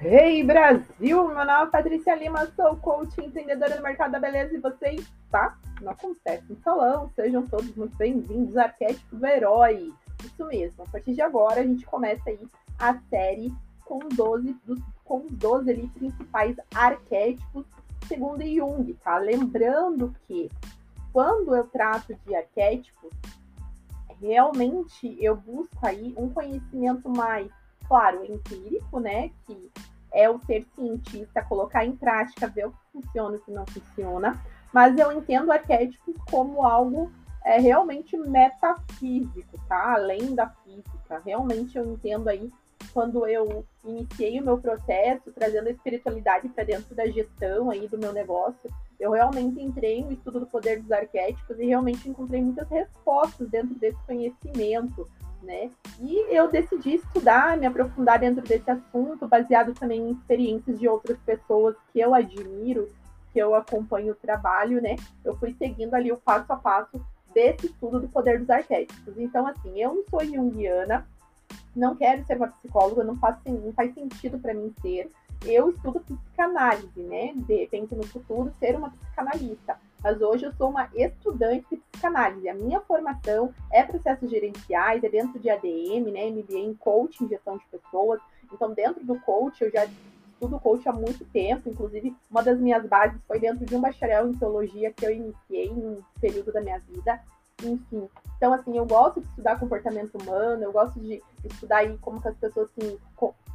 [0.00, 4.60] Hey Brasil, meu nome é Patrícia Lima, sou coach empreendedora no mercado da beleza e
[4.60, 7.10] você está no Acontece no Salão.
[7.16, 9.92] Sejam todos muito bem-vindos ao Arquétipo do Herói.
[10.24, 12.38] Isso mesmo, a partir de agora a gente começa aí
[12.78, 13.52] a série
[13.84, 17.66] com 12 dos, com os 12 ali, principais arquétipos
[18.06, 19.18] segundo Jung, tá?
[19.18, 20.48] Lembrando que
[21.12, 23.10] quando eu trato de arquétipos,
[24.20, 27.50] realmente eu busco aí um conhecimento mais
[27.88, 29.30] claro, empírico, né?
[29.46, 29.70] Que
[30.12, 33.66] é o ser cientista, colocar em prática, ver o que funciona e o que não
[33.66, 34.40] funciona.
[34.72, 37.10] Mas eu entendo arquétipos como algo
[37.44, 39.94] é, realmente metafísico, tá?
[39.94, 41.22] Além da física.
[41.24, 42.50] Realmente eu entendo aí
[42.92, 47.98] quando eu iniciei o meu processo, trazendo a espiritualidade para dentro da gestão aí do
[47.98, 52.68] meu negócio, eu realmente entrei no estudo do poder dos arquétipos e realmente encontrei muitas
[52.68, 55.08] respostas dentro desse conhecimento,
[55.48, 55.70] né?
[55.98, 61.18] E eu decidi estudar, me aprofundar dentro desse assunto, baseado também em experiências de outras
[61.20, 62.86] pessoas que eu admiro,
[63.32, 64.96] que eu acompanho o trabalho, né?
[65.24, 67.00] Eu fui seguindo ali o passo a passo
[67.32, 69.16] desse estudo do poder dos arquétipos.
[69.16, 71.08] Então, assim, eu não sou junguiana,
[71.74, 75.10] não quero ser uma psicóloga, não faz, não faz sentido para mim ser.
[75.46, 77.32] Eu estudo psicanálise, né?
[77.34, 82.48] De repente, no futuro, ser uma psicanalista mas hoje eu sou uma estudante de psicanálise.
[82.48, 87.56] A minha formação é processos gerenciais, é dentro de ADM, né, MBA em coaching, gestão
[87.58, 88.20] de pessoas.
[88.52, 89.86] Então, dentro do coach, eu já
[90.32, 94.28] estudo coach há muito tempo, inclusive uma das minhas bases foi dentro de um bacharel
[94.28, 97.20] em teologia que eu iniciei em um período da minha vida.
[97.62, 102.22] Enfim, então assim, eu gosto de estudar comportamento humano, eu gosto de estudar aí como
[102.22, 102.96] que as pessoas assim,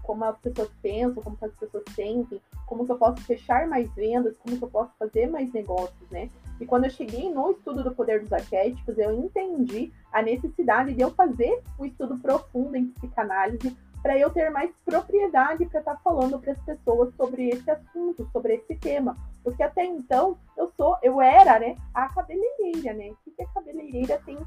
[0.04, 4.38] como as pessoas pensam, como as pessoas sentem, como que eu posso fechar mais vendas,
[4.38, 6.30] como que eu posso fazer mais negócios, né?
[6.60, 11.02] E quando eu cheguei no estudo do poder dos arquétipos, eu entendi a necessidade de
[11.02, 16.02] eu fazer um estudo profundo em psicanálise para eu ter mais propriedade para estar tá
[16.04, 19.18] falando para as pessoas sobre esse assunto, sobre esse tema.
[19.42, 23.12] Porque até então eu sou, eu era, né, a cabeleireira, né?
[23.26, 24.38] O que a cabeleireira tem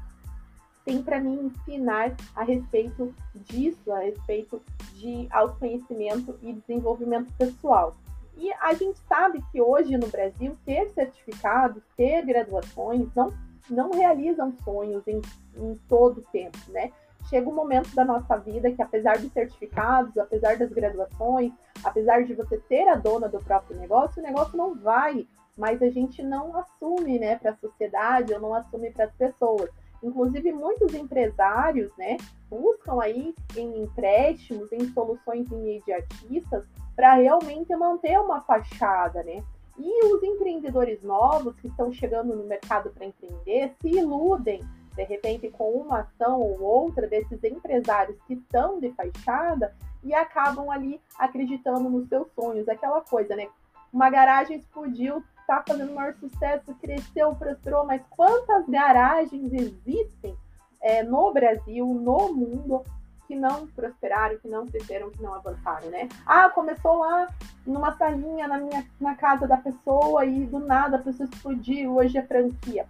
[0.85, 4.61] tem para mim ensinar a respeito disso, a respeito
[4.93, 7.93] de autoconhecimento e desenvolvimento pessoal.
[8.37, 13.33] E a gente sabe que hoje no Brasil, ter certificados, ter graduações, não,
[13.69, 15.21] não realizam sonhos em,
[15.57, 16.93] em todo o tempo, né?
[17.29, 21.51] Chega um momento da nossa vida que, apesar dos certificados, apesar das graduações,
[21.83, 25.27] apesar de você ser a dona do próprio negócio, o negócio não vai,
[25.57, 29.69] mas a gente não assume, né, para a sociedade ou não assume para as pessoas.
[30.01, 32.17] Inclusive, muitos empresários né,
[32.49, 36.65] buscam aí em empréstimos, em soluções imediatistas,
[36.95, 39.43] para realmente manter uma fachada, né?
[39.77, 44.61] E os empreendedores novos que estão chegando no mercado para empreender se iludem,
[44.97, 50.71] de repente, com uma ação ou outra desses empresários que estão de fachada e acabam
[50.71, 52.67] ali acreditando nos seus sonhos.
[52.67, 53.47] Aquela coisa, né?
[53.93, 60.35] Uma garagem explodiu, está fazendo maior sucesso, cresceu, prosperou, mas quantas garagens existem
[60.81, 62.83] é, no Brasil, no mundo,
[63.27, 66.09] que não prosperaram, que não cresceram, que não avançaram, né?
[66.25, 67.27] Ah, começou lá
[67.65, 72.17] numa salinha na minha na casa da pessoa e do nada a pessoa explodiu, hoje
[72.17, 72.87] é franquia.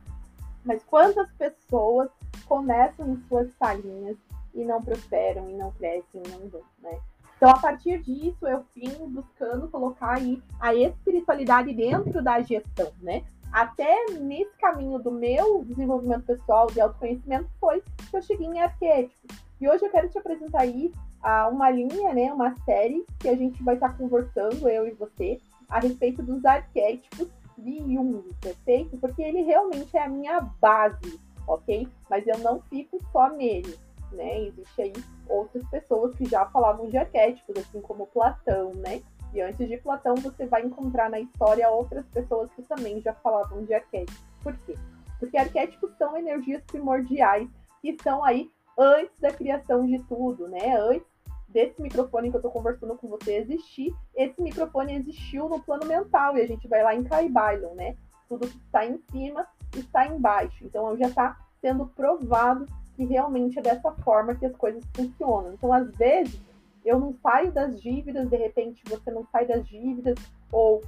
[0.68, 2.10] Mas quantas pessoas
[2.46, 4.18] começam em suas salinhas
[4.54, 7.00] e não prosperam, e não crescem, e não vão, né?
[7.38, 13.24] Então, a partir disso, eu vim buscando colocar aí a espiritualidade dentro da gestão, né?
[13.50, 19.38] Até nesse caminho do meu desenvolvimento pessoal de autoconhecimento foi que eu cheguei em arquétipos.
[19.62, 20.92] E hoje eu quero te apresentar aí
[21.24, 25.40] uh, uma linha, né, uma série que a gente vai estar conversando, eu e você,
[25.70, 28.98] a respeito dos arquétipos de Jung, perfeito?
[28.98, 31.88] Porque ele realmente é a minha base, ok?
[32.10, 33.78] Mas eu não fico só nele
[34.12, 34.44] né?
[34.44, 34.94] Existe aí
[35.28, 39.02] outras pessoas que já falavam de arquétipos, assim como Platão, né?
[39.34, 43.64] E antes de Platão, você vai encontrar na história outras pessoas que também já falavam
[43.66, 44.24] de arquétipos.
[44.42, 44.76] Por quê?
[45.20, 47.50] Porque arquétipos são energias primordiais
[47.82, 50.78] que estão aí antes da criação de tudo, né?
[50.78, 51.08] Antes
[51.58, 56.38] desse microfone que eu estou conversando com você existir, esse microfone existiu no plano mental
[56.38, 57.98] e a gente vai lá em Caibalion, né?
[58.30, 60.64] Tudo que está em cima está embaixo.
[60.64, 65.54] Então já está sendo provado que realmente é dessa forma que as coisas funcionam.
[65.54, 66.40] Então, às vezes,
[66.86, 70.16] eu não saio das dívidas, de repente você não sai das dívidas,
[70.52, 70.84] ou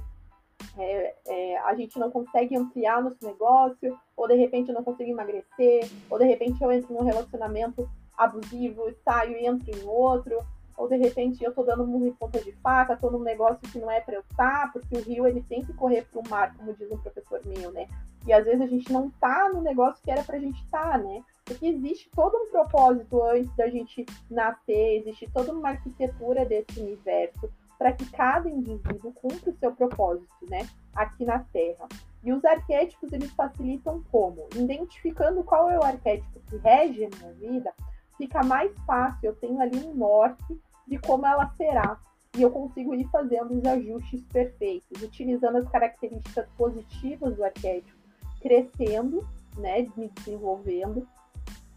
[0.78, 5.10] é, é, a gente não consegue ampliar nosso negócio, ou de repente eu não consigo
[5.10, 10.44] emagrecer, ou de repente eu entro num relacionamento abusivo, saio e entro em outro,
[10.80, 13.78] ou de repente eu tô dando murro em ponta de faca, tô num negócio que
[13.78, 16.56] não é para eu estar, porque o rio ele tem que correr para o mar,
[16.56, 17.86] como diz um professor meu, né?
[18.26, 20.98] E às vezes a gente não tá no negócio que era pra gente estar, tá,
[20.98, 21.22] né?
[21.44, 27.50] Porque existe todo um propósito antes da gente nascer, existe toda uma arquitetura desse universo.
[27.76, 31.88] para que cada indivíduo cumpra o seu propósito, né, aqui na Terra.
[32.22, 34.46] E os arquétipos eles facilitam como?
[34.54, 37.72] Identificando qual é o arquétipo que rege a minha vida,
[38.18, 41.98] fica mais fácil, eu tenho ali um norte de como ela será.
[42.36, 47.98] E eu consigo ir fazendo os ajustes perfeitos, utilizando as características positivas do arquétipo,
[48.40, 49.26] crescendo,
[49.56, 51.06] né, me desenvolvendo.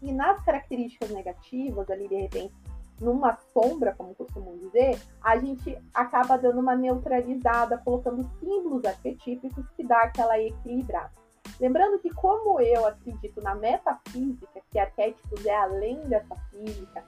[0.02, 2.54] E nas características negativas, ali de repente,
[3.00, 9.84] numa sombra, como costumam dizer, a gente acaba dando uma neutralizada, colocando símbolos arquetípicos que
[9.84, 11.10] dá aquela equilibrada.
[11.58, 17.04] Lembrando que, como eu acredito na metafísica, que arquétipos é além dessa física,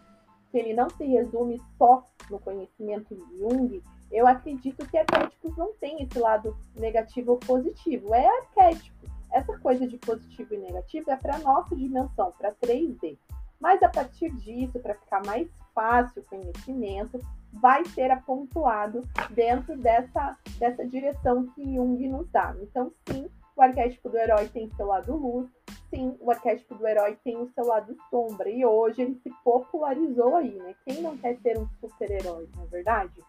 [0.56, 5.74] que ele não se resume só no conhecimento de Jung, eu acredito que arquétipos não
[5.74, 8.14] têm esse lado negativo ou positivo.
[8.14, 8.96] É arquétipo.
[9.30, 13.18] Essa coisa de positivo e negativo é para nossa dimensão, para 3D.
[13.60, 17.20] Mas a partir disso, para ficar mais fácil o conhecimento,
[17.52, 22.56] vai ser apontuado dentro dessa, dessa direção que Jung nos dá.
[22.62, 25.50] Então, sim, o arquétipo do herói tem seu lado luz,
[25.90, 28.48] sim, o arquétipo do herói tem o seu lado sombra.
[28.48, 30.74] E hoje ele se popularizou aí, né?
[30.84, 33.22] Quem não quer ser um super-herói, não é verdade?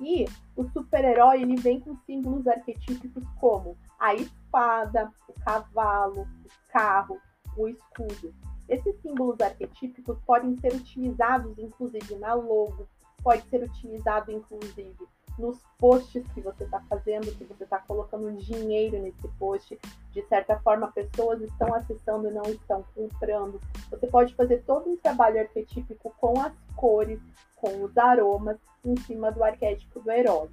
[0.00, 0.24] E
[0.56, 7.20] o super-herói ele vem com símbolos arquetípicos como a espada, o cavalo, o carro,
[7.56, 8.34] o escudo.
[8.68, 12.88] Esses símbolos arquetípicos podem ser utilizados, inclusive, na logo,
[13.22, 14.96] pode ser utilizado, inclusive,
[15.38, 19.78] nos posts que você está fazendo, que você está colocando dinheiro nesse post.
[20.10, 23.60] De certa forma, pessoas estão acessando e não estão comprando.
[23.90, 27.20] Você pode fazer todo um trabalho arquetípico com as cores,
[27.56, 30.48] com os aromas, em cima do arquétipo do herói.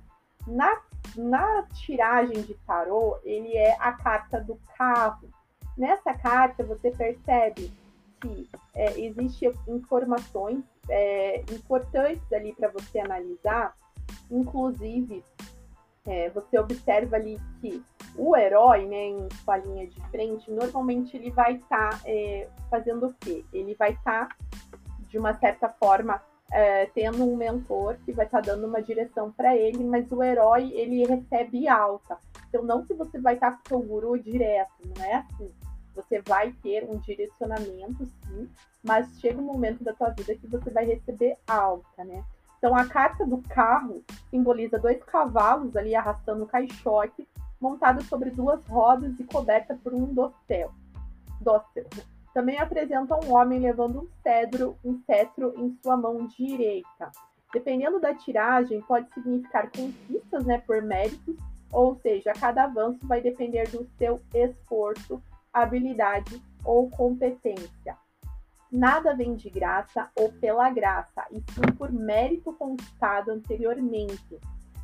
[0.48, 0.82] Na,
[1.16, 5.30] na tiragem de tarô, ele é a carta do carro.
[5.78, 7.72] Nessa carta, você percebe
[8.20, 13.74] que é, existem informações é, importantes ali para você analisar,
[14.30, 15.24] inclusive
[16.06, 17.84] é, você observa ali que
[18.16, 23.08] o herói, né, em sua linha de frente, normalmente ele vai estar tá, é, fazendo
[23.08, 23.46] o quê?
[23.54, 24.36] Ele vai estar, tá,
[25.08, 26.22] de uma certa forma,
[26.52, 30.24] é, tendo um mentor que vai estar tá dando uma direção para ele, mas o
[30.24, 32.18] herói ele recebe alta.
[32.48, 35.54] Então, não que você vai estar tá com seu guru direto, não é assim.
[35.96, 38.50] Você vai ter um direcionamento, sim,
[38.84, 42.24] mas chega um momento da tua vida que você vai receber alta, né?
[42.60, 47.26] Então, a carta do carro simboliza dois cavalos ali arrastando um caixote,
[47.60, 50.72] montado sobre duas rodas e coberta por um dossel.
[51.40, 51.88] dossel.
[52.34, 57.12] Também apresenta um homem levando um cedro, um cetro em sua mão direita.
[57.54, 61.36] Dependendo da tiragem, pode significar conquistas né, por méritos,
[61.72, 65.22] ou seja, cada avanço vai depender do seu esforço
[65.54, 67.98] habilidade ou competência.
[68.72, 74.40] Nada vem de graça ou pela graça, e sim por mérito conquistado anteriormente.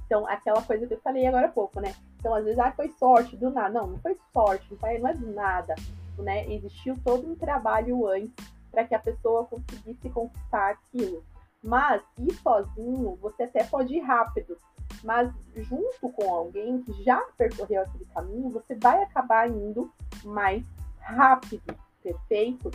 [0.05, 1.93] Então, aquela coisa que eu falei agora há pouco, né?
[2.19, 3.79] Então, às vezes, ah, foi sorte, do nada.
[3.79, 5.75] Não, não foi sorte, não, foi, não é do nada.
[6.17, 6.51] Né?
[6.51, 8.33] Existiu todo um trabalho antes
[8.71, 11.23] para que a pessoa conseguisse conquistar aquilo.
[11.63, 14.57] Mas, ir sozinho, você até pode ir rápido,
[15.03, 19.91] mas junto com alguém que já percorreu aquele caminho, você vai acabar indo
[20.23, 20.63] mais
[20.99, 22.71] rápido, perfeito?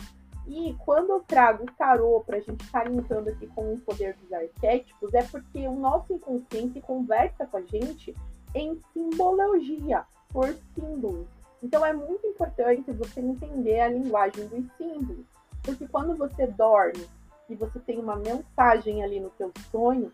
[0.53, 3.79] E quando eu trago o tarô para a gente estar tá linkando aqui com o
[3.79, 8.13] poder dos arquétipos, é porque o nosso inconsciente conversa com a gente
[8.53, 11.25] em simbologia, por símbolos.
[11.63, 15.25] Então é muito importante você entender a linguagem dos símbolos,
[15.63, 17.07] porque quando você dorme
[17.49, 20.11] e você tem uma mensagem ali no seu sonho,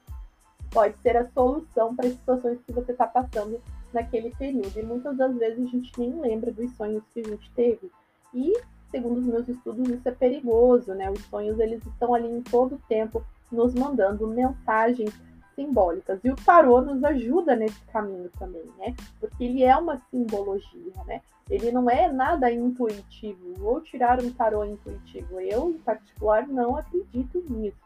[0.70, 3.60] pode ser a solução para as situações que você está passando
[3.91, 4.77] naquele período.
[4.77, 7.91] E muitas das vezes a gente nem lembra dos sonhos que a gente teve.
[8.32, 8.53] E,
[8.91, 11.10] segundo os meus estudos, isso é perigoso, né?
[11.10, 15.13] Os sonhos, eles estão ali em todo o tempo nos mandando mensagens
[15.56, 16.20] simbólicas.
[16.24, 18.96] E o tarô nos ajuda nesse caminho também, né?
[19.20, 21.22] Porque ele é uma simbologia, né?
[21.50, 23.53] Ele não é nada intuitivo.
[23.56, 25.39] Vou tirar um tarô intuitivo.
[25.39, 27.77] Eu, em particular, não acredito nisso.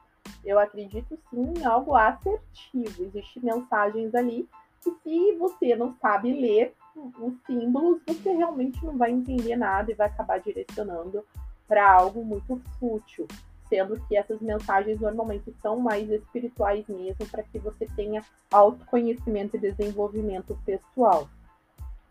[0.44, 3.04] Eu acredito sim em algo assertivo.
[3.04, 4.48] Existem mensagens ali
[4.82, 9.96] que se você não sabe ler os símbolos, você realmente não vai entender nada e
[9.96, 11.24] vai acabar direcionando
[11.68, 13.28] para algo muito fútil,
[13.70, 19.60] sendo que essas mensagens normalmente são mais espirituais mesmo, para que você tenha autoconhecimento e
[19.60, 21.30] desenvolvimento pessoal.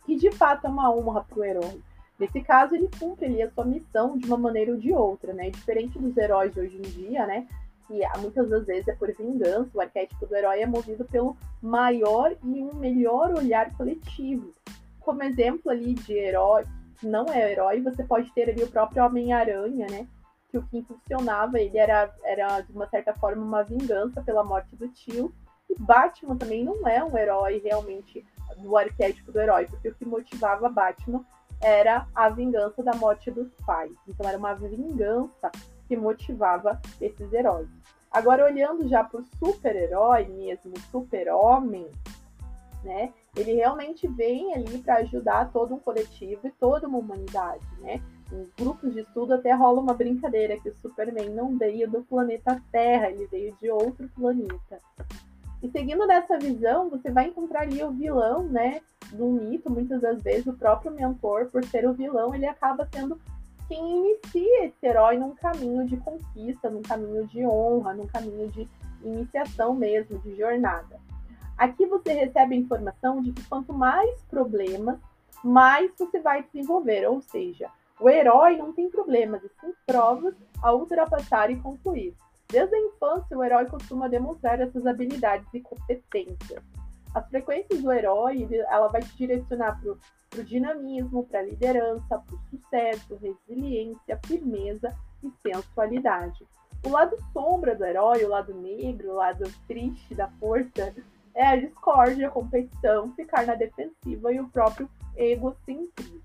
[0.07, 1.83] Que de fato é uma honra para o herói.
[2.19, 5.51] Nesse caso, ele cumpre ali a sua missão de uma maneira ou de outra, né?
[5.51, 7.47] Diferente dos heróis de hoje em dia, né?
[7.91, 12.31] Que muitas das vezes é por vingança, o arquétipo do herói é movido pelo maior
[12.45, 14.53] e um melhor olhar coletivo.
[15.01, 16.65] Como exemplo ali de herói,
[16.99, 20.07] que não é herói, você pode ter ali o próprio Homem-Aranha, né?
[20.51, 24.77] Que o que impulsionava ele era, era, de uma certa forma, uma vingança pela morte
[24.77, 25.35] do tio.
[25.69, 28.25] E Batman também não é um herói realmente
[28.59, 31.25] do arquétipo do herói, porque o que motivava Batman
[31.61, 33.93] era a vingança da morte dos pais.
[34.07, 35.51] Então era uma vingança
[35.91, 37.67] que motivava esses heróis.
[38.13, 41.91] Agora, olhando já para o super-herói mesmo, super-homem,
[42.85, 43.13] né?
[43.37, 48.01] Ele realmente vem ali para ajudar todo um coletivo e toda uma humanidade, né?
[48.33, 52.63] Em grupos de estudo até rola uma brincadeira que o Superman não veio do planeta
[52.71, 54.79] Terra, ele veio de outro planeta.
[55.61, 58.81] E seguindo nessa visão, você vai encontrar ali o vilão, né?
[59.13, 63.21] Do mito, muitas das vezes o próprio mentor, por ser o vilão, ele acaba sendo
[63.71, 68.69] quem inicia esse herói num caminho de conquista, num caminho de honra, num caminho de
[69.05, 70.99] iniciação mesmo, de jornada.
[71.57, 74.99] Aqui você recebe a informação de que quanto mais problemas,
[75.45, 80.75] mais você vai desenvolver, ou seja, o herói não tem problemas, e sim provas a
[80.75, 82.13] ultrapassar e concluir.
[82.49, 86.61] Desde a infância, o herói costuma demonstrar essas habilidades e competências.
[87.15, 92.35] As frequências do herói, ela vai te direcionar para o dinamismo, para a liderança, para
[92.35, 96.47] o sucesso, resiliência, firmeza e sensualidade.
[96.87, 100.95] O lado sombra do herói, o lado negro, o lado triste da força,
[101.35, 106.21] é a discórdia, a competição, ficar na defensiva e o próprio egocentrismo.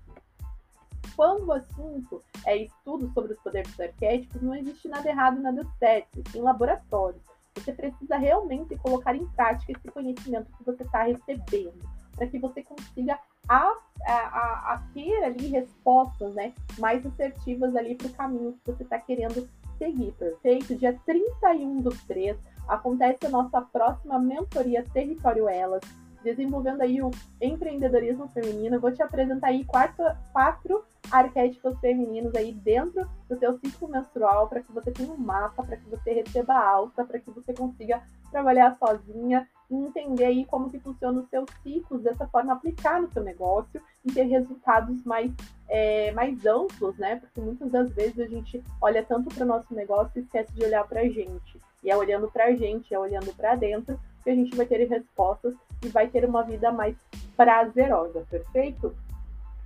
[1.16, 6.22] Quando o assunto é estudo sobre os poderes arquétipos, não existe nada errado, nada certo,
[6.34, 7.35] em laboratórios.
[7.56, 11.80] Você precisa realmente colocar em prática esse conhecimento que você está recebendo,
[12.14, 13.72] para que você consiga a,
[14.06, 18.98] a, a, ter ali respostas né, mais assertivas ali para o caminho que você está
[18.98, 19.48] querendo
[19.78, 20.74] seguir, perfeito?
[20.76, 22.36] Dia 31 do 3
[22.68, 25.82] acontece a nossa próxima mentoria Território Elas,
[26.26, 28.80] desenvolvendo aí o empreendedorismo feminino.
[28.80, 34.60] vou te apresentar aí quatro, quatro arquétipos femininos aí dentro do teu ciclo menstrual para
[34.60, 38.02] que você tenha um mapa, para que você receba alta, para que você consiga
[38.32, 43.22] trabalhar sozinha entender aí como que funciona os seus ciclos, dessa forma aplicar no seu
[43.22, 45.32] negócio e ter resultados mais,
[45.68, 47.16] é, mais amplos, né?
[47.16, 50.64] Porque muitas das vezes a gente olha tanto para o nosso negócio e esquece de
[50.64, 51.60] olhar para a gente.
[51.82, 54.84] E é olhando para a gente, é olhando para dentro que a gente vai ter
[54.88, 55.54] respostas
[55.84, 56.96] e vai ter uma vida mais
[57.36, 58.92] prazerosa, perfeito?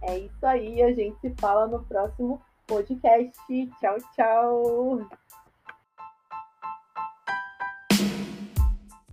[0.02, 3.40] É isso aí, a gente se fala no próximo podcast.
[3.80, 5.08] Tchau, tchau!